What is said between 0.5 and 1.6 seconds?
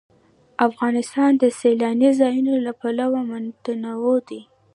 افغانستان د